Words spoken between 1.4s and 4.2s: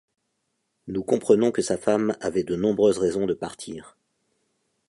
que sa femme avait de nombreuses raisons de partir.